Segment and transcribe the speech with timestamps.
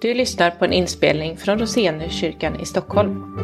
[0.00, 3.36] Du lyssnar på en inspelning från Roseniuskyrkan i Stockholm.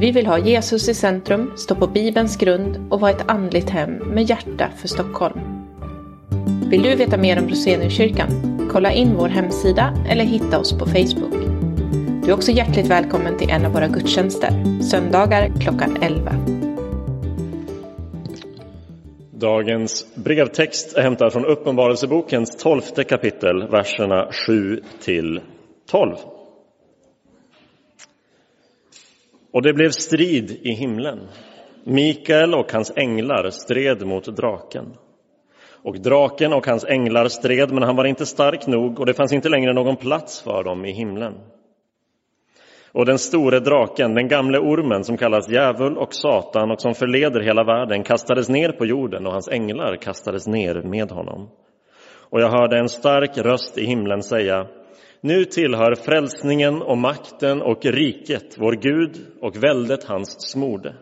[0.00, 3.92] Vi vill ha Jesus i centrum, stå på Bibelns grund och vara ett andligt hem
[3.92, 5.40] med hjärta för Stockholm.
[6.70, 8.28] Vill du veta mer om Roseniuskyrkan?
[8.72, 11.34] Kolla in vår hemsida eller hitta oss på Facebook.
[12.24, 16.32] Du är också hjärtligt välkommen till en av våra gudstjänster, söndagar klockan 11.
[19.30, 25.40] Dagens brevtext är hämtad från Uppenbarelsebokens tolfte kapitel, verserna 7 till
[25.90, 26.16] 12.
[29.52, 31.18] Och det blev strid i himlen.
[31.84, 34.96] Mikael och hans änglar stred mot draken.
[35.82, 39.32] Och draken och hans änglar stred, men han var inte stark nog och det fanns
[39.32, 41.34] inte längre någon plats för dem i himlen.
[42.92, 47.40] Och den store draken, den gamle ormen som kallas djävul och Satan och som förleder
[47.40, 51.50] hela världen kastades ner på jorden och hans änglar kastades ner med honom.
[52.30, 54.66] Och jag hörde en stark röst i himlen säga
[55.20, 60.94] nu tillhör frälsningen och makten och riket vår Gud och väldet hans smorde.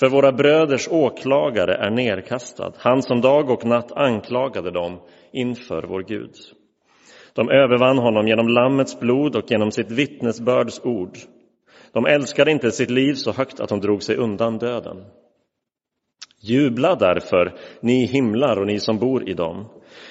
[0.00, 5.00] För våra bröders åklagare är nerkastad, han som dag och natt anklagade dem
[5.32, 6.30] inför vår Gud.
[7.32, 11.18] De övervann honom genom Lammets blod och genom sitt vittnesbörds ord.
[11.92, 15.04] De älskade inte sitt liv så högt att de drog sig undan döden.
[16.40, 19.66] Jubla därför, ni himlar och ni som bor i dem.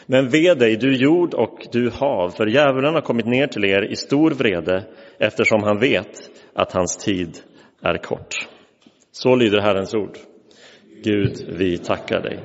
[0.05, 3.81] Men ve dig, du jord och du hav, för djävulen har kommit ner till er
[3.91, 4.83] i stor vrede
[5.19, 7.37] eftersom han vet att hans tid
[7.81, 8.47] är kort.
[9.11, 10.17] Så lyder Herrens ord.
[11.03, 12.39] Gud, vi tackar dig.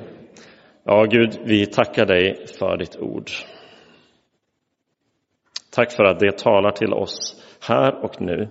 [0.83, 3.29] Ja, Gud, vi tackar dig för ditt ord.
[5.71, 8.49] Tack för att det talar till oss här och nu.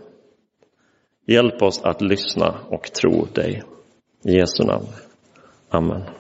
[1.27, 3.63] Hjälp oss att lyssna och tro dig.
[4.25, 4.87] I Jesu namn.
[5.69, 6.18] Amen.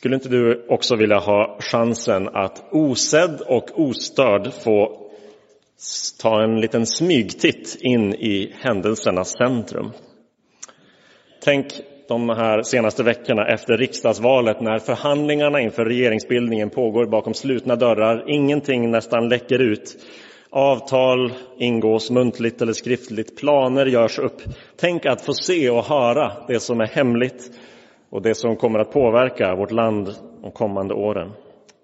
[0.00, 5.06] Skulle inte du också vilja ha chansen att osedd och ostörd få
[6.22, 9.90] ta en liten smygtitt in i händelsernas centrum?
[11.44, 11.66] Tänk
[12.08, 18.24] de här senaste veckorna efter riksdagsvalet när förhandlingarna inför regeringsbildningen pågår bakom slutna dörrar.
[18.30, 19.96] Ingenting nästan läcker ut.
[20.50, 24.42] Avtal ingås muntligt eller skriftligt, planer görs upp.
[24.76, 27.50] Tänk att få se och höra det som är hemligt
[28.10, 31.32] och det som kommer att påverka vårt land de kommande åren.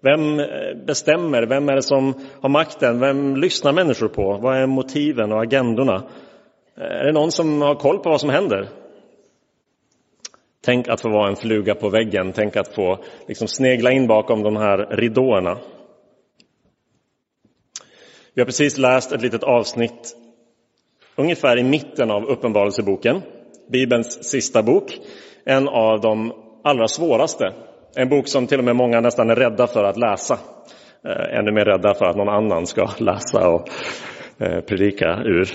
[0.00, 0.46] Vem eh,
[0.86, 1.46] bestämmer?
[1.46, 3.00] Vem är det som har makten?
[3.00, 4.38] Vem lyssnar människor på?
[4.42, 6.02] Vad är motiven och agendorna?
[6.76, 8.68] Eh, är det någon som har koll på vad som händer?
[10.64, 12.98] Tänk att få vara en fluga på väggen, tänk att få
[13.28, 15.58] liksom snegla in bakom de här ridåerna.
[18.34, 20.16] Vi har precis läst ett litet avsnitt
[21.16, 23.22] ungefär i mitten av Uppenbarelseboken,
[23.72, 24.98] Bibelns sista bok,
[25.44, 26.32] en av de
[26.64, 27.52] allra svåraste.
[27.96, 30.38] En bok som till och med många nästan är rädda för att läsa.
[31.04, 33.68] Eh, ännu mer rädda för att någon annan ska läsa och
[34.38, 35.48] eh, predika ur.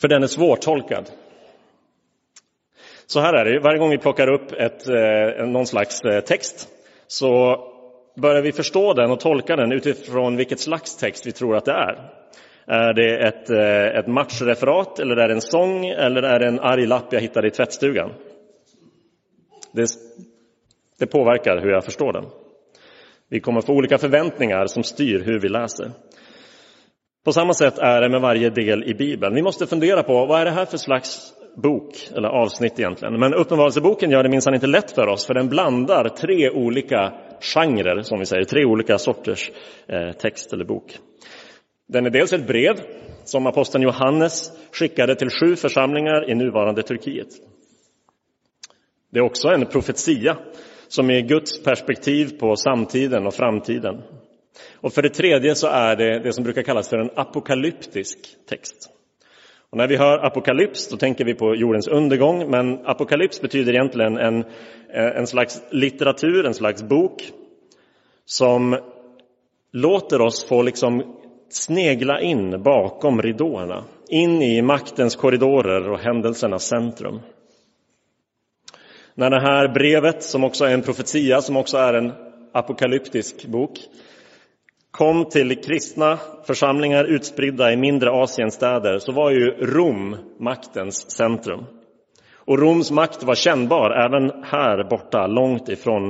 [0.00, 1.10] För den är svårtolkad.
[3.06, 6.68] Så här är det, varje gång vi plockar upp ett, eh, någon slags text
[7.06, 7.56] så
[8.16, 11.72] börjar vi förstå den och tolka den utifrån vilket slags text vi tror att det
[11.72, 12.19] är.
[12.72, 16.60] Är det ett, eh, ett matchreferat, eller är det en sång, eller är det en
[16.60, 18.10] arg lapp jag hittade i tvättstugan?
[19.72, 19.86] Det,
[20.98, 22.24] det påverkar hur jag förstår den.
[23.28, 25.90] Vi kommer få olika förväntningar som styr hur vi läser.
[27.24, 29.34] På samma sätt är det med varje del i Bibeln.
[29.34, 33.20] Vi måste fundera på vad är det här för slags bok, eller avsnitt egentligen.
[33.20, 38.02] Men Uppenbarelseboken gör det minsann inte lätt för oss, för den blandar tre olika genrer,
[38.02, 39.50] som vi säger, tre olika sorters
[39.88, 40.98] eh, text eller bok.
[41.92, 42.80] Den är dels ett brev
[43.24, 47.28] som aposteln Johannes skickade till sju församlingar i nuvarande Turkiet.
[49.12, 50.38] Det är också en profetia
[50.88, 54.02] som är Guds perspektiv på samtiden och framtiden.
[54.74, 58.18] Och för det tredje så är det det som brukar kallas för en apokalyptisk
[58.48, 58.90] text.
[59.70, 64.18] Och när vi hör apokalyps då tänker vi på jordens undergång, men apokalyps betyder egentligen
[64.18, 64.44] en,
[64.94, 67.30] eh, en slags litteratur, en slags bok
[68.24, 68.78] som
[69.72, 71.19] låter oss få liksom
[71.52, 77.20] snegla in bakom ridåerna, in i maktens korridorer och händelsernas centrum.
[79.14, 82.12] När det här brevet, som också är en profetia, som också är en
[82.52, 83.78] apokalyptisk bok,
[84.90, 91.64] kom till kristna församlingar utspridda i mindre Asienstäder så var ju Rom maktens centrum.
[92.34, 96.08] Och Roms makt var kännbar även här borta, långt ifrån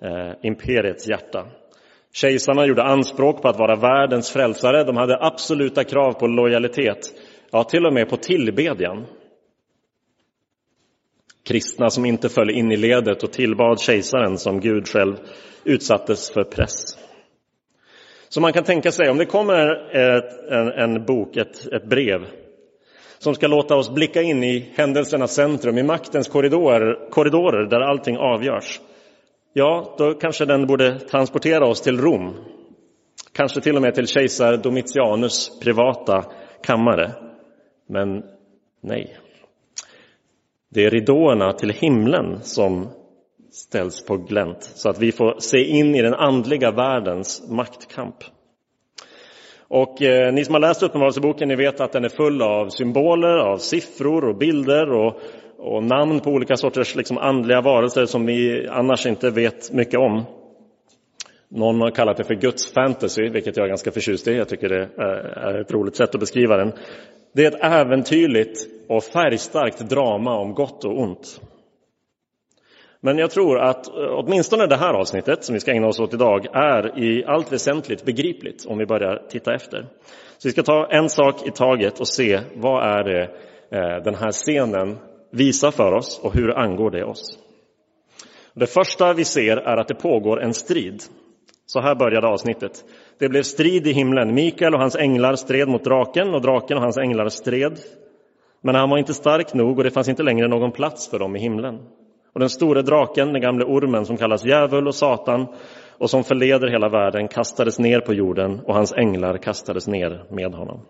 [0.00, 1.46] eh, imperiets hjärta.
[2.12, 4.84] Kejsarna gjorde anspråk på att vara världens frälsare.
[4.84, 6.98] De hade absoluta krav på lojalitet,
[7.50, 9.06] ja, till och med på tillbedjan.
[11.46, 15.16] Kristna som inte föll in i ledet och tillbad kejsaren som Gud själv
[15.64, 16.98] utsattes för press.
[18.28, 22.26] Så man kan tänka sig, om det kommer ett, en, en, bok, ett, ett brev
[23.18, 28.16] som ska låta oss blicka in i händelsernas centrum, i maktens korridorer, korridorer där allting
[28.16, 28.80] avgörs.
[29.52, 32.34] Ja, då kanske den borde transportera oss till Rom.
[33.32, 36.24] Kanske till och med till kejsar Domitianus privata
[36.62, 37.12] kammare.
[37.88, 38.22] Men
[38.80, 39.16] nej.
[40.70, 42.88] Det är ridåerna till himlen som
[43.50, 48.16] ställs på glänt så att vi får se in i den andliga världens maktkamp.
[49.68, 53.36] Och eh, ni som har läst Uppenbarelseboken, ni vet att den är full av symboler,
[53.36, 55.20] av siffror och bilder och,
[55.62, 60.24] och namn på olika sorters liksom, andliga varelser som vi annars inte vet mycket om.
[61.48, 64.32] Någon har kallat det för Guds fantasy, vilket jag är ganska förtjust i.
[64.32, 66.72] Jag tycker det eh, är ett roligt sätt att beskriva den.
[67.34, 71.40] Det är ett äventyrligt och färgstarkt drama om gott och ont.
[73.00, 76.14] Men jag tror att eh, åtminstone det här avsnittet som vi ska ägna oss åt
[76.14, 79.86] idag är i allt väsentligt begripligt om vi börjar titta efter.
[80.38, 83.22] Så vi ska ta en sak i taget och se vad är det
[83.70, 84.98] eh, den här scenen
[85.32, 87.38] visar för oss och hur angår det oss.
[88.54, 91.02] Det första vi ser är att det pågår en strid.
[91.66, 92.84] Så här började avsnittet.
[93.18, 94.34] Det blev strid i himlen.
[94.34, 97.78] Mikael och hans änglar stred mot draken och draken och hans änglar stred.
[98.62, 101.36] Men han var inte stark nog och det fanns inte längre någon plats för dem
[101.36, 101.78] i himlen.
[102.34, 105.46] Och den store draken, den gamle ormen som kallas djävul och Satan
[105.98, 110.54] och som förleder hela världen kastades ner på jorden och hans änglar kastades ner med
[110.54, 110.80] honom.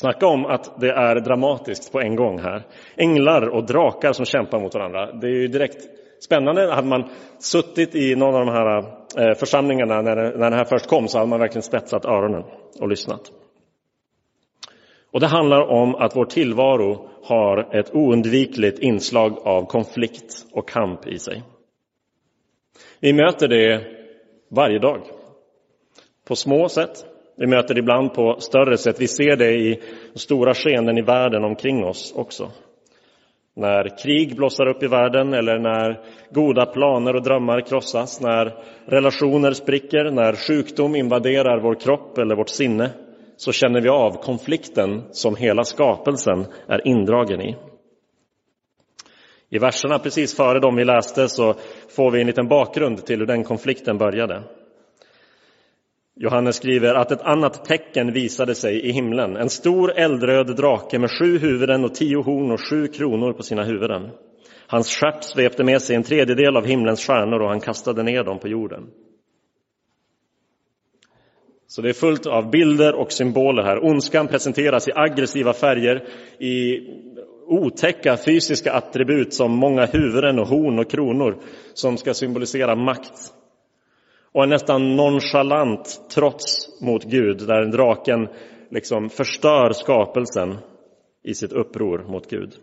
[0.00, 2.66] Snacka om att det är dramatiskt på en gång här.
[2.96, 5.12] Änglar och drakar som kämpar mot varandra.
[5.12, 5.88] Det är ju direkt
[6.20, 6.74] spännande.
[6.74, 8.78] Hade man suttit i någon av de här
[9.18, 12.42] eh, församlingarna när när det här först kom så hade man verkligen spetsat öronen
[12.80, 13.20] och lyssnat.
[15.12, 21.06] Och det handlar om att vår tillvaro har ett oundvikligt inslag av konflikt och kamp
[21.06, 21.42] i sig.
[23.00, 23.84] Vi möter det
[24.50, 25.00] varje dag.
[26.28, 27.09] På små sätt.
[27.40, 29.00] Vi möter det ibland på större sätt.
[29.00, 29.80] Vi ser det i
[30.14, 32.50] stora skeenden i världen omkring oss också.
[33.56, 36.00] När krig blossar upp i världen eller när
[36.30, 38.54] goda planer och drömmar krossas, när
[38.86, 42.90] relationer spricker, när sjukdom invaderar vår kropp eller vårt sinne
[43.36, 47.56] så känner vi av konflikten som hela skapelsen är indragen i.
[49.50, 51.54] I verserna precis före dem vi läste så
[51.96, 54.42] får vi en liten bakgrund till hur den konflikten började.
[56.22, 59.36] Johannes skriver att ett annat tecken visade sig i himlen.
[59.36, 63.64] En stor eldröd drake med sju huvuden och tio horn och sju kronor på sina
[63.64, 64.10] huvuden.
[64.66, 68.38] Hans stjärt svepte med sig en tredjedel av himlens stjärnor och han kastade ner dem
[68.38, 68.86] på jorden.
[71.66, 73.84] Så det är fullt av bilder och symboler här.
[73.84, 76.08] Ondskan presenteras i aggressiva färger,
[76.38, 76.80] i
[77.46, 81.36] otäcka fysiska attribut som många huvuden och horn och kronor
[81.74, 83.32] som ska symbolisera makt.
[84.32, 88.28] Och en nästan nonchalant trots mot Gud där draken
[88.70, 90.58] liksom förstör skapelsen
[91.22, 92.54] i sitt uppror mot Gud.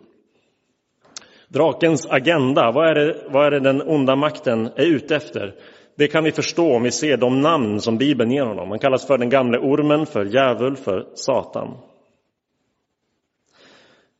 [1.48, 5.54] Drakens agenda, vad är, det, vad är det den onda makten är ute efter?
[5.96, 8.70] Det kan vi förstå om vi ser de namn som Bibeln ger honom.
[8.70, 11.76] Han kallas för den gamle ormen, för djävul, för Satan.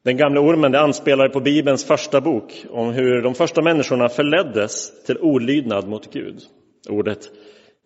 [0.04, 5.04] Den gamle ormen det anspelar på Bibelns första bok om hur de första människorna förleddes
[5.04, 6.40] till olydnad mot Gud.
[6.89, 7.19] Ordet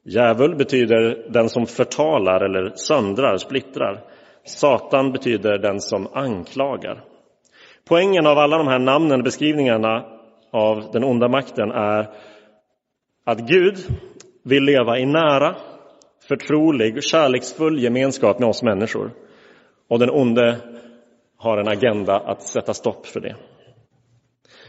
[0.05, 4.05] djävul betyder den som förtalar eller söndrar, splittrar.
[4.45, 7.05] Satan betyder den som anklagar.
[7.89, 10.05] Poängen av alla de här namnen, beskrivningarna
[10.51, 12.11] av den onda makten är
[13.25, 13.77] att Gud
[14.45, 15.57] vill leva i nära,
[16.29, 19.11] förtrolig och kärleksfull gemenskap med oss människor.
[19.89, 20.57] Och den onde
[21.37, 23.37] har en agenda att sätta stopp för det.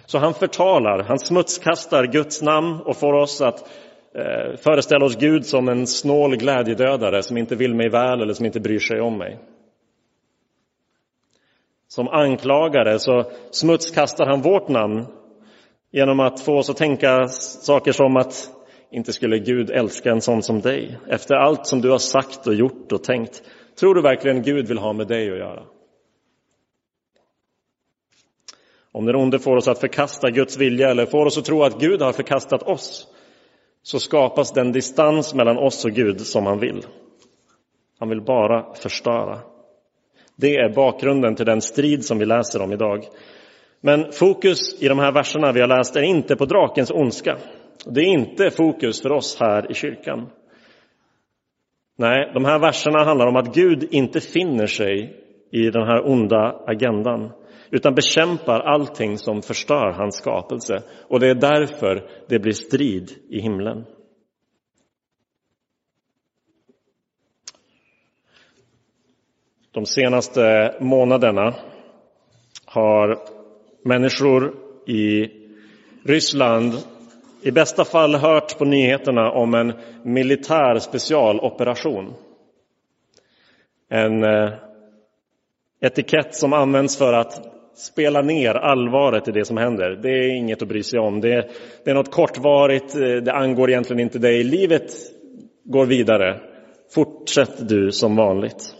[0.05, 3.69] Så han förtalar, han smutskastar Guds namn och får oss att
[4.15, 8.45] eh, föreställa oss Gud som en snål glädjedödare som inte vill mig väl eller som
[8.45, 9.39] inte bryr sig om mig.
[11.87, 15.05] Som anklagare så smutskastar han vårt namn
[15.91, 18.49] genom att få oss att tänka saker som att
[18.91, 20.97] inte skulle Gud älska en sån som dig.
[21.07, 23.43] Efter allt som du har sagt och gjort och tänkt.
[23.79, 25.63] Tror du verkligen Gud vill ha med dig att göra?
[28.91, 31.79] Om den onde får oss att förkasta Guds vilja eller får oss att tro att
[31.79, 33.12] Gud har förkastat oss
[33.83, 36.85] så skapas den distans mellan oss och Gud som han vill.
[37.99, 39.39] Han vill bara förstöra.
[40.35, 43.03] Det är bakgrunden till den strid som vi läser om idag.
[43.81, 47.37] Men fokus i de här verserna vi har läst är inte på drakens ondska.
[47.85, 50.29] Det är inte fokus för oss här i kyrkan.
[51.97, 56.63] Nej, de här verserna handlar om att Gud inte finner sig i den här onda
[56.67, 57.31] agendan
[57.73, 60.83] utan bekämpar allting som förstör hans skapelse.
[61.07, 63.85] Och det är därför det blir strid i himlen.
[69.71, 71.55] De senaste månaderna
[72.65, 73.19] har
[73.83, 74.55] människor
[74.87, 75.29] i
[76.05, 76.73] Ryssland
[77.41, 82.13] i bästa fall hört på nyheterna om en militär specialoperation.
[83.89, 84.53] En eh,
[85.81, 89.99] etikett som används för att spela ner allvaret i det som händer.
[90.01, 91.21] Det är inget att bry sig om.
[91.21, 91.49] Det,
[91.83, 92.93] det är något kortvarigt,
[93.25, 94.43] det angår egentligen inte dig.
[94.43, 94.91] Livet
[95.63, 96.39] går vidare.
[96.93, 98.75] Fortsätt du som vanligt.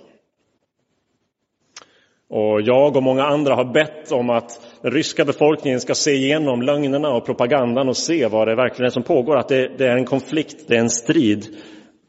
[2.30, 6.62] Och jag och många andra har bett om att den ryska befolkningen ska se igenom
[6.62, 9.38] lögnerna och propagandan och se vad det verkligen är som pågår.
[9.38, 11.46] Att det, det är en konflikt, det är en strid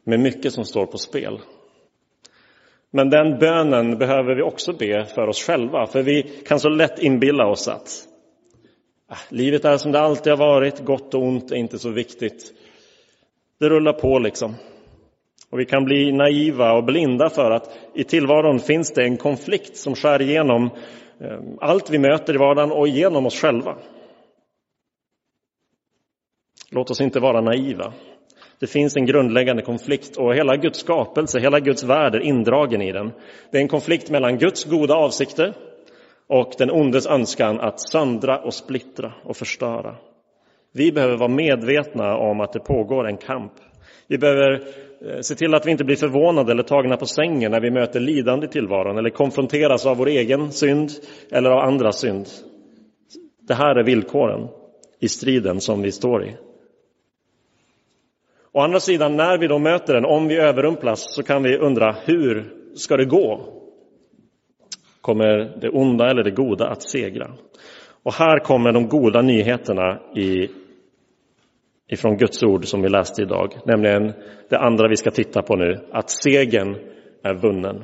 [0.05, 1.39] med mycket som står på spel.
[2.95, 7.03] Men den bönen behöver vi också be för oss själva, för vi kan så lätt
[7.03, 8.07] inbilla oss att
[9.09, 12.53] ah, livet är som det alltid har varit, gott och ont är inte så viktigt.
[13.59, 14.55] Det rullar på liksom.
[15.49, 19.77] Och vi kan bli naiva och blinda för att i tillvaron finns det en konflikt
[19.77, 20.69] som skär igenom
[21.19, 23.75] eh, allt vi möter i vardagen och igenom oss själva.
[26.71, 27.93] Låt oss inte vara naiva.
[28.65, 32.91] Det finns en grundläggande konflikt och hela Guds skapelse, hela Guds värld är indragen i
[32.91, 33.11] den.
[33.51, 35.53] Det är en konflikt mellan Guds goda avsikter
[36.27, 39.95] och den ondes önskan att söndra och splittra och förstöra.
[40.73, 43.51] Vi behöver vara medvetna om att det pågår en kamp.
[44.07, 47.61] Vi behöver eh, se till att vi inte blir förvånade eller tagna på sängen när
[47.61, 50.89] vi möter lidande i tillvaron eller konfronteras av vår egen synd
[51.31, 52.25] eller av andras synd.
[53.47, 54.47] Det här är villkoren
[54.99, 56.35] i striden som vi står i.
[58.55, 61.95] Å andra sidan, när vi då möter den, om vi överrumplas, så kan vi undra
[62.05, 63.45] hur ska det gå?
[65.01, 67.31] Kommer det onda eller det goda att segra?
[68.03, 70.47] Och här kommer de goda nyheterna i,
[71.87, 74.13] ifrån Guds ord som vi läste idag, nämligen
[74.49, 76.75] det andra vi ska titta på nu, att segern
[77.23, 77.83] är vunnen.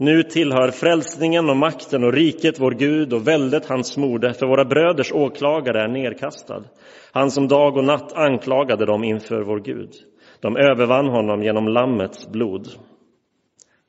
[0.00, 4.64] Nu tillhör frälsningen och makten och riket vår Gud och väldet hans mode, för våra
[4.64, 6.64] bröders åklagare är nedkastad.
[7.12, 9.90] Han som dag och natt anklagade dem inför vår Gud.
[10.40, 12.68] De övervann honom genom Lammets blod.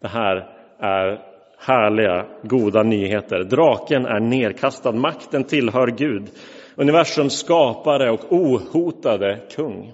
[0.02, 0.36] Det här
[0.80, 1.20] är
[1.58, 3.44] härliga, goda nyheter.
[3.44, 4.92] Draken är nedkastad.
[4.92, 6.30] makten tillhör Gud,
[6.76, 9.92] universums skapare och ohotade kung.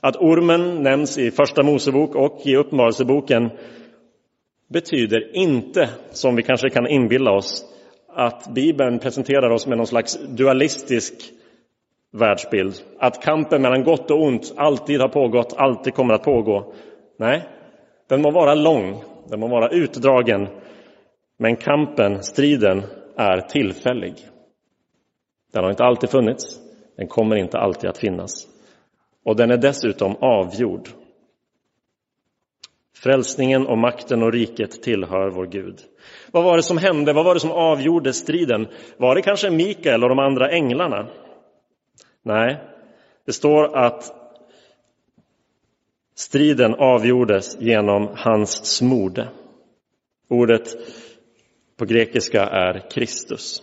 [0.00, 3.50] Att ormen nämns i Första Mosebok och i Uppenbarelseboken
[4.68, 7.64] betyder inte, som vi kanske kan inbilla oss,
[8.08, 11.14] att Bibeln presenterar oss med någon slags dualistisk
[12.12, 12.74] världsbild.
[12.98, 16.72] Att kampen mellan gott och ont alltid har pågått, alltid kommer att pågå.
[17.18, 17.42] Nej,
[18.08, 20.48] den må vara lång, den må vara utdragen,
[21.38, 22.82] men kampen, striden,
[23.16, 24.14] är tillfällig.
[25.52, 26.60] Den har inte alltid funnits,
[26.96, 28.46] den kommer inte alltid att finnas.
[29.24, 30.88] Och den är dessutom avgjord.
[33.02, 35.80] Frälsningen och makten och riket tillhör vår Gud.
[36.32, 37.12] Vad var det som hände?
[37.12, 38.66] Vad var det som avgjorde striden?
[38.96, 41.06] Var det kanske Mikael och de andra änglarna?
[42.22, 42.56] Nej,
[43.26, 44.12] det står att
[46.14, 49.28] striden avgjordes genom hans smorde.
[50.28, 50.76] Ordet
[51.76, 53.62] på grekiska är Kristus.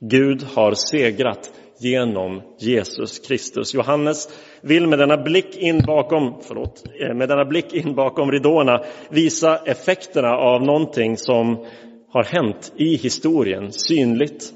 [0.00, 3.74] Gud har segrat genom Jesus Kristus.
[3.74, 4.28] Johannes
[4.60, 9.56] vill med denna blick in bakom, förlåt, eh, med denna blick in bakom ridåerna visa
[9.56, 11.66] effekterna av någonting som
[12.08, 14.52] har hänt i historien, synligt,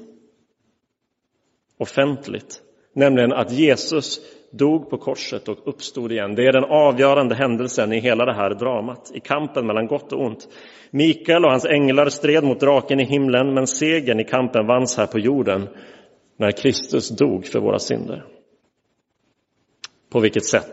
[1.79, 2.61] offentligt.
[2.95, 4.19] Nämligen att Jesus
[4.51, 6.35] dog på korset och uppstod igen.
[6.35, 10.25] Det är den avgörande händelsen i hela det här dramat, i kampen mellan gott och
[10.25, 10.47] ont.
[10.91, 15.07] Mikael och hans änglar stred mot draken i himlen, men segern i kampen vanns här
[15.07, 15.67] på jorden
[16.41, 18.25] när Kristus dog för våra synder.
[20.09, 20.71] På vilket sätt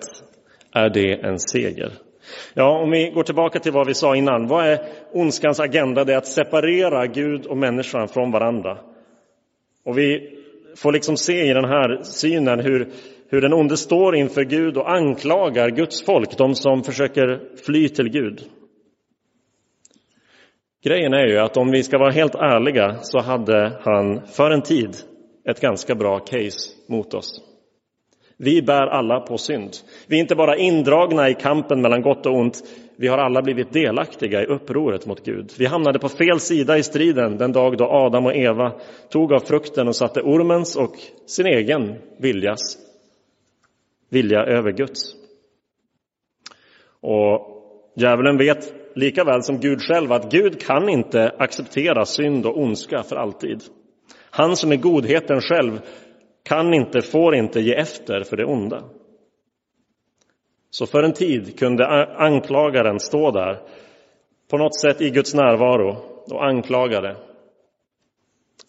[0.73, 1.93] är det en seger?
[2.55, 4.47] Ja, om vi går tillbaka till vad vi sa innan.
[4.47, 4.79] Vad är
[5.13, 6.05] ondskans agenda?
[6.05, 8.79] Det är att separera Gud och människan från varandra.
[9.85, 10.39] Och vi
[10.77, 12.89] får liksom se i den här synen hur,
[13.29, 18.09] hur den onde står inför Gud och anklagar Guds folk, de som försöker fly till
[18.09, 18.43] Gud.
[20.85, 24.63] Grejen är ju att om vi ska vara helt ärliga så hade han för en
[24.63, 24.97] tid
[25.51, 27.43] ett ganska bra case mot oss.
[28.37, 29.71] Vi bär alla på synd.
[30.07, 32.63] Vi är inte bara indragna i kampen mellan gott och ont,
[32.97, 35.53] vi har alla blivit delaktiga i upproret mot Gud.
[35.59, 38.73] Vi hamnade på fel sida i striden den dag då Adam och Eva
[39.09, 40.95] tog av frukten och satte ormens och
[41.27, 42.79] sin egen viljas
[44.11, 45.15] vilja över Guds.
[47.01, 47.55] Och
[47.97, 53.03] Djävulen vet lika väl som Gud själv att Gud kan inte acceptera synd och ondska
[53.03, 53.63] för alltid.
[54.39, 55.81] Han som är godheten själv
[56.43, 58.85] kan inte, får inte ge efter för det onda.
[60.71, 63.61] Så för en tid kunde anklagaren stå där
[64.51, 65.97] på något sätt i Guds närvaro
[66.31, 67.17] och anklagade.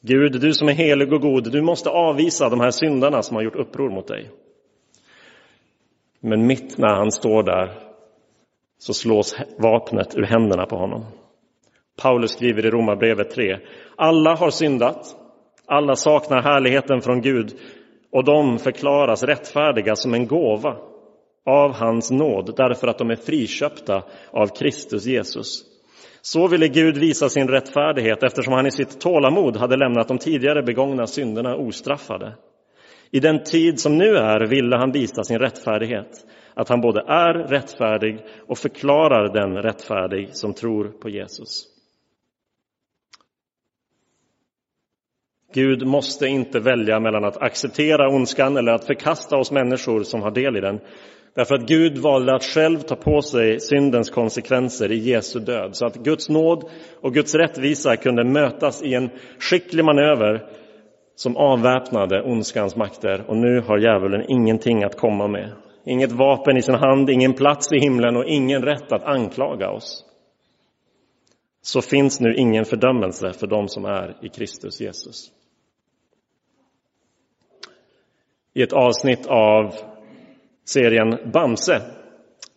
[0.01, 3.43] Gud, du som är helig och god, du måste avvisa de här syndarna som har
[3.43, 4.29] gjort uppror mot dig.
[6.19, 7.71] Men mitt när han står där
[8.77, 11.05] så slås vapnet ur händerna på honom.
[12.01, 13.59] Paulus skriver i Romarbrevet 3.
[13.95, 15.18] Alla har syndat,
[15.69, 17.51] alla saknar härligheten från Gud
[18.11, 20.77] och de förklaras rättfärdiga som en gåva
[21.45, 25.63] av hans nåd därför att de är friköpta av Kristus Jesus.
[26.21, 30.63] Så ville Gud visa sin rättfärdighet eftersom han i sitt tålamod hade lämnat de tidigare
[30.63, 32.33] begångna synderna ostraffade.
[33.11, 37.33] I den tid som nu är ville han visa sin rättfärdighet, att han både är
[37.33, 41.78] rättfärdig och förklarar den rättfärdig som tror på Jesus.
[45.53, 50.31] Gud måste inte välja mellan att acceptera ondskan eller att förkasta oss människor som har
[50.31, 50.79] del i den.
[51.35, 55.75] Därför att Gud valde att själv ta på sig syndens konsekvenser i Jesu död.
[55.75, 56.69] Så att Guds nåd
[57.01, 60.45] och Guds rättvisa kunde mötas i en skicklig manöver
[61.15, 63.23] som avväpnade ondskans makter.
[63.27, 65.51] Och nu har djävulen ingenting att komma med.
[65.85, 70.05] Inget vapen i sin hand, ingen plats i himlen och ingen rätt att anklaga oss.
[71.61, 75.38] Så finns nu ingen fördömelse för dem som är i Kristus Jesus.
[78.53, 79.75] I ett avsnitt av
[80.65, 81.81] serien Bamse,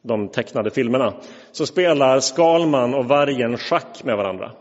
[0.03, 1.15] de tecknade filmerna,
[1.53, 4.53] så spelar Skalman och vargen schack med varandra.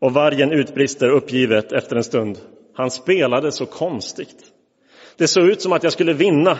[0.00, 2.38] Och vargen utbrister uppgivet efter en stund.
[2.74, 4.52] Han spelade så konstigt.
[5.18, 6.58] Det såg ut som att jag skulle vinna,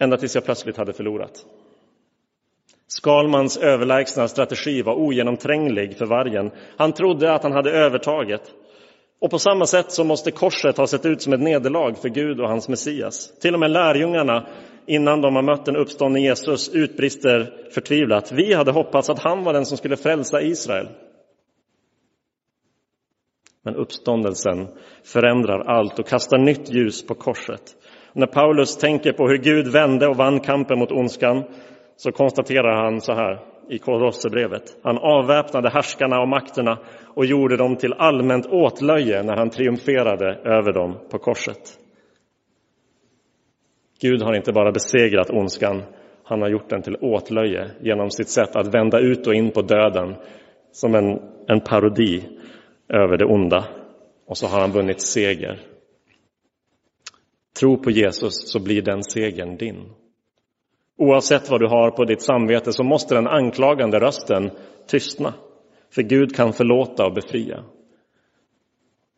[0.00, 1.44] ända tills jag plötsligt hade förlorat.
[2.88, 6.50] Skalmans överlägsna strategi var ogenomtränglig för vargen.
[6.76, 8.54] Han trodde att han hade övertaget.
[9.20, 12.40] Och på samma sätt så måste korset ha sett ut som ett nederlag för Gud
[12.40, 13.32] och hans Messias.
[13.40, 14.46] Till och med lärjungarna,
[14.86, 18.32] innan de har mött den uppståndne Jesus, utbrister förtvivlat.
[18.32, 20.88] Vi hade hoppats att han var den som skulle frälsa Israel.
[23.64, 24.68] Men uppståndelsen
[25.04, 27.76] förändrar allt och kastar nytt ljus på korset.
[28.12, 31.44] När Paulus tänker på hur Gud vände och vann kampen mot ondskan
[31.96, 34.76] så konstaterar han så här i Kolosserbrevet.
[34.82, 36.78] Han avväpnade härskarna och makterna
[37.14, 41.78] och gjorde dem till allmänt åtlöje när han triumferade över dem på korset.
[44.00, 45.82] Gud har inte bara besegrat ondskan,
[46.24, 49.62] han har gjort den till åtlöje genom sitt sätt att vända ut och in på
[49.62, 50.14] döden
[50.72, 52.24] som en, en parodi
[52.88, 53.64] över det onda.
[54.26, 55.60] Och så har han vunnit seger.
[57.60, 59.92] Tro på Jesus så blir den segern din.
[60.98, 64.50] Oavsett vad du har på ditt samvete så måste den anklagande rösten
[64.86, 65.34] tystna.
[65.94, 67.64] För Gud kan förlåta och befria.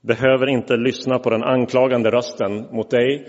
[0.00, 3.26] Behöver inte lyssna på den anklagande rösten mot dig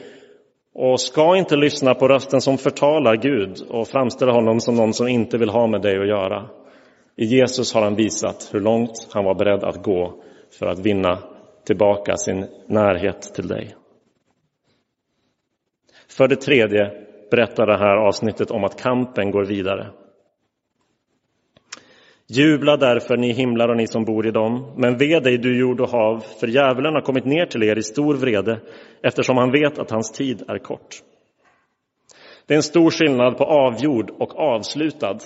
[0.74, 5.08] och ska inte lyssna på rösten som förtalar Gud och framställer honom som någon som
[5.08, 6.50] inte vill ha med dig att göra.
[7.16, 10.24] I Jesus har han visat hur långt han var beredd att gå
[10.60, 11.20] för att vinna
[11.66, 13.76] tillbaka sin närhet till dig.
[16.08, 19.88] För det tredje berättar det här avsnittet om att kampen går vidare.
[22.32, 24.74] Jubla därför, ni himlar och ni som bor i dem.
[24.78, 27.84] Men ve dig, du jord och hav, för djävulen har kommit ner till er i
[27.84, 28.60] stor vrede,
[29.04, 30.96] eftersom han vet att hans tid är kort.
[32.48, 35.18] Det är en stor skillnad på avgjord och avslutad.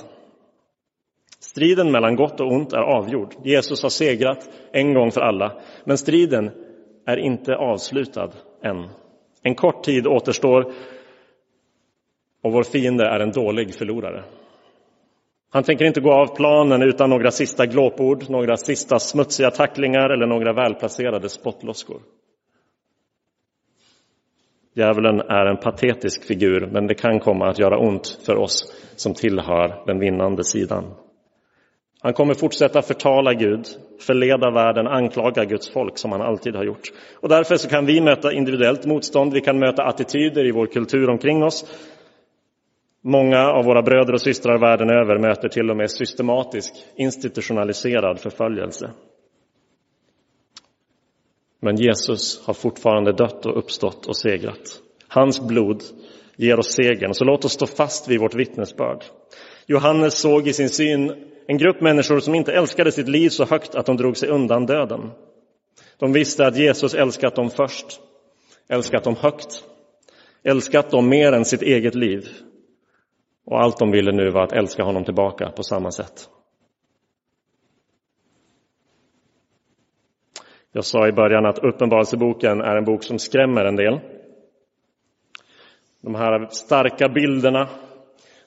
[1.40, 3.34] Striden mellan gott och ont är avgjord.
[3.44, 6.52] Jesus har segrat en gång för alla, men striden
[7.06, 8.30] är inte avslutad
[8.64, 8.90] än.
[9.44, 10.74] En kort tid återstår
[12.44, 14.24] och vår fiende är en dålig förlorare.
[15.52, 20.28] Han tänker inte gå av planen utan några sista glåpord, några sista smutsiga tacklingar eller
[20.28, 22.02] några välplacerade spottloskor.
[24.76, 29.14] Djävulen är en patetisk figur, men det kan komma att göra ont för oss som
[29.14, 30.84] tillhör den vinnande sidan.
[32.02, 33.66] Han kommer fortsätta förtala Gud,
[34.00, 36.92] förleda världen, anklaga Guds folk som han alltid har gjort.
[37.22, 41.10] Och därför så kan vi möta individuellt motstånd, vi kan möta attityder i vår kultur
[41.10, 41.66] omkring oss
[43.06, 48.92] Många av våra bröder och systrar världen över möter till och med systematisk, institutionaliserad förföljelse.
[51.62, 54.80] Men Jesus har fortfarande dött och uppstått och segrat.
[55.08, 55.84] Hans blod
[56.36, 59.04] ger oss segern, så låt oss stå fast vid vårt vittnesbörd.
[59.68, 61.14] Johannes såg i sin syn
[61.48, 64.66] en grupp människor som inte älskade sitt liv så högt att de drog sig undan
[64.66, 65.12] döden.
[66.00, 68.00] De visste att Jesus älskat dem först,
[68.70, 69.64] älskat dem högt,
[70.44, 72.28] älskat dem mer än sitt eget liv
[73.46, 76.30] och allt de ville nu var att älska honom tillbaka på samma sätt.
[80.72, 84.00] Jag sa i början att Uppenbarelseboken är en bok som skrämmer en del.
[86.02, 87.70] De här starka bilderna,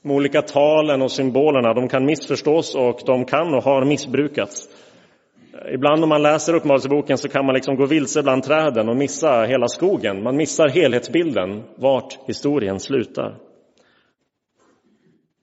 [0.03, 4.69] de olika talen och symbolerna, de kan missförstås och de kan och har missbrukats.
[5.75, 9.43] Ibland när man läser Uppenbarelseboken så kan man liksom gå vilse bland träden och missa
[9.43, 10.23] hela skogen.
[10.23, 13.46] Man missar helhetsbilden, vart historien slutar.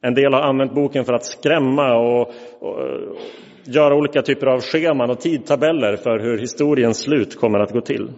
[0.06, 3.18] En del har använt boken för att skrämma och, och, och
[3.64, 8.12] göra olika typer av scheman och tidtabeller för hur historiens slut kommer att gå till.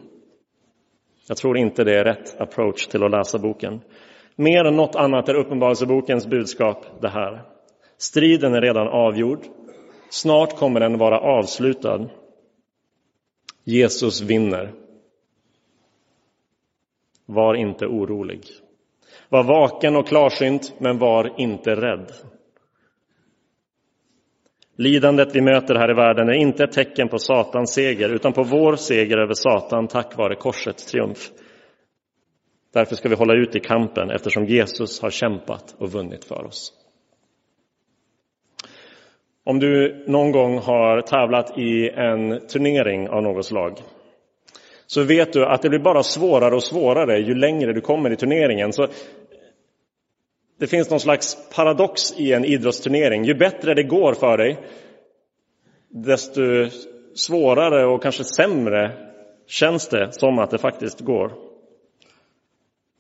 [1.28, 3.82] Jag tror inte det är rätt approach till att läsa boken.
[4.36, 7.42] Mer än något annat är Uppenbarelsebokens budskap det här.
[7.98, 9.40] Striden är redan avgjord.
[10.10, 12.10] Snart kommer den vara avslutad.
[13.64, 14.74] Jesus vinner.
[17.26, 18.42] Var inte orolig.
[19.30, 22.12] Var vaken och klarsynt, men var inte rädd.
[24.78, 28.44] Lidandet vi möter här i världen är inte ett tecken på Satans seger, utan på
[28.44, 31.32] vår seger över Satan tack vare korsets triumf.
[32.74, 36.74] Därför ska vi hålla ut i kampen eftersom Jesus har kämpat och vunnit för oss.
[39.44, 43.80] Om du någon gång har tävlat i en turnering av något slag
[44.88, 48.16] så vet du att det blir bara svårare och svårare ju längre du kommer i
[48.16, 48.74] turneringen.
[48.74, 48.88] Så
[50.60, 53.24] det finns någon slags paradox i en idrottsturnering.
[53.24, 54.58] Ju bättre det går för dig,
[55.90, 56.42] desto
[57.16, 58.92] svårare och kanske sämre
[59.48, 61.32] känns det som att det faktiskt går.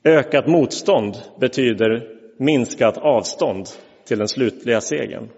[0.03, 3.65] Ökat motstånd betyder minskat avstånd
[4.07, 5.29] till den slutliga segern.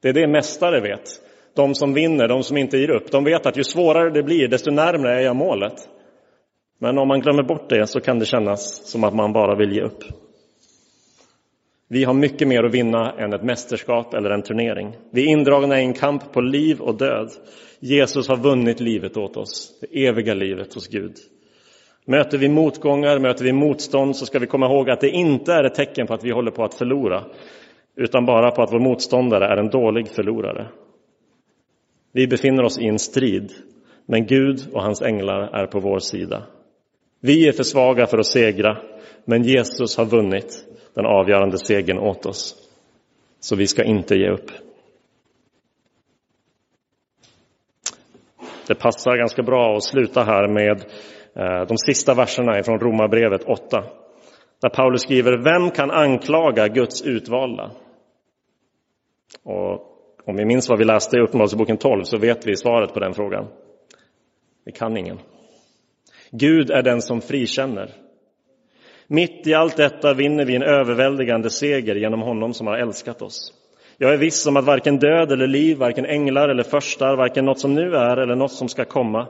[0.00, 1.20] Det är det mästare vet.
[1.56, 4.48] De som vinner, de som inte ger upp, de vet att ju svårare det blir,
[4.48, 5.88] desto närmare är jag målet.
[6.78, 9.72] Men om man glömmer bort det så kan det kännas som att man bara vill
[9.72, 10.04] ge upp.
[11.88, 14.96] Vi har mycket mer att vinna än ett mästerskap eller en turnering.
[15.12, 17.28] Vi är indragna i en kamp på liv och död.
[17.80, 21.12] Jesus har vunnit livet åt oss, det eviga livet hos Gud.
[22.06, 25.64] Möter vi motgångar, möter vi motstånd så ska vi komma ihåg att det inte är
[25.64, 27.24] ett tecken på att vi håller på att förlora,
[27.96, 30.68] utan bara på att vår motståndare är en dålig förlorare.
[32.16, 33.52] Vi befinner oss i en strid,
[34.06, 36.46] men Gud och hans änglar är på vår sida.
[37.20, 38.78] Vi är för svaga för att segra,
[39.24, 42.54] men Jesus har vunnit den avgörande segern åt oss.
[43.40, 44.50] Så vi ska inte ge upp.
[48.66, 50.84] Det passar ganska bra att sluta här med
[51.34, 53.84] eh, de sista verserna från Romarbrevet 8.
[54.62, 57.70] Där Paulus skriver, vem kan anklaga Guds utvalda?
[59.44, 59.85] Och
[60.26, 63.14] om vi minns vad vi läste i Uppenbarelseboken 12 så vet vi svaret på den
[63.14, 63.46] frågan.
[64.64, 65.18] Det kan ingen.
[66.30, 67.90] Gud är den som frikänner.
[69.06, 73.52] Mitt i allt detta vinner vi en överväldigande seger genom honom som har älskat oss.
[73.98, 77.60] Jag är viss om att varken död eller liv, varken änglar eller förstar, varken något
[77.60, 79.28] som nu är eller något som ska komma,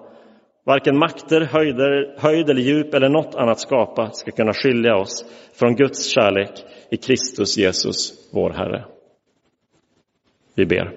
[0.64, 5.74] varken makter, höjder, höjd eller djup eller något annat skapat ska kunna skilja oss från
[5.74, 6.50] Guds kärlek
[6.90, 8.95] i Kristus Jesus, vår Herre.
[10.56, 10.92] Vi ber.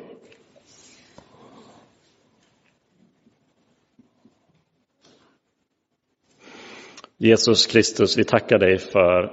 [7.17, 9.31] Jesus Kristus, vi tackar dig för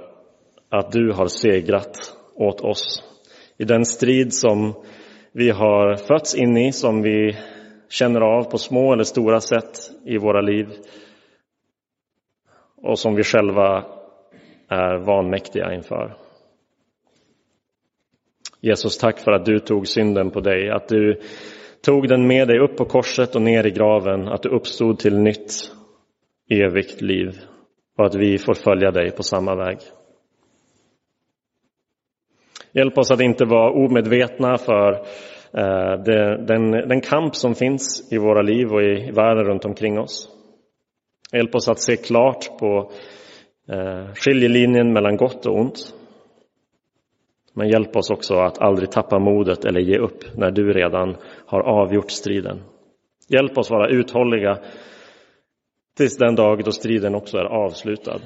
[0.69, 3.03] att du har segrat åt oss
[3.57, 4.83] i den strid som
[5.31, 7.37] vi har fötts in i, som vi
[7.89, 10.67] känner av på små eller stora sätt i våra liv
[12.75, 13.85] och som vi själva
[14.67, 16.26] är vanmäktiga inför.
[18.61, 21.19] Jesus, tack för att du tog synden på dig, att du
[21.81, 25.17] tog den med dig upp på korset och ner i graven, att du uppstod till
[25.19, 25.71] nytt
[26.49, 27.39] evigt liv
[27.97, 29.77] och att vi får följa dig på samma väg.
[32.71, 34.91] Hjälp oss att inte vara omedvetna för
[35.53, 36.03] eh,
[36.47, 40.29] den, den kamp som finns i våra liv och i världen runt omkring oss.
[41.33, 42.91] Hjälp oss att se klart på
[43.71, 45.93] eh, skiljelinjen mellan gott och ont.
[47.57, 51.15] Men hjälp oss också att aldrig tappa modet eller ge upp när du redan
[51.45, 52.59] har avgjort striden.
[53.27, 54.59] Hjälp oss vara uthålliga
[55.97, 58.19] tills den dag då striden också är avslutad.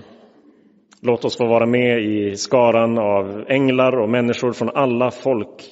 [1.02, 5.64] Låt oss få vara med i skaran av änglar och människor från alla folk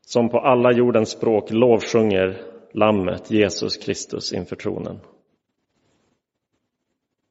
[0.00, 2.36] som på alla jordens språk lovsjunger
[2.72, 5.00] Lammet, Jesus Kristus, inför tronen.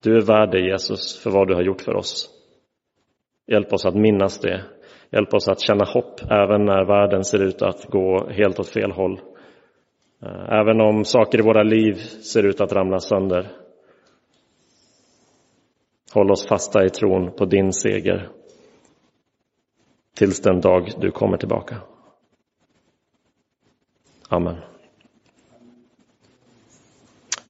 [0.04, 2.30] Du är värd det, Jesus, för vad du har gjort för oss.
[3.48, 4.64] Hjälp oss att minnas det.
[5.12, 8.92] Hjälp oss att känna hopp även när världen ser ut att gå helt åt fel
[8.92, 9.20] håll.
[10.24, 11.94] Eh, även om saker i våra liv
[12.34, 13.48] ser ut att ramla sönder
[16.14, 18.30] Håll oss fasta i tron på din seger.
[20.16, 21.78] tills den dag du kommer tillbaka.
[24.30, 24.56] Amen.